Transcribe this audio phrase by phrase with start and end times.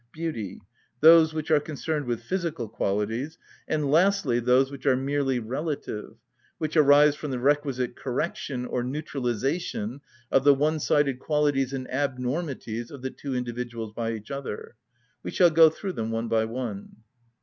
[0.11, 0.59] _,beauty,
[1.01, 6.15] those which are concerned with physical qualities, and lastly, those which are merely relative,
[6.57, 10.01] which arise from the requisite correction or neutralisation
[10.31, 14.73] of the one‐sided qualities and abnormities of the two individuals by each other.
[15.21, 16.95] We shall go through them one by one.